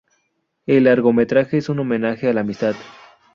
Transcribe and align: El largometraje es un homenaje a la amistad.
El 0.65 0.85
largometraje 0.85 1.59
es 1.59 1.69
un 1.69 1.77
homenaje 1.77 2.27
a 2.27 2.33
la 2.33 2.41
amistad. 2.41 2.73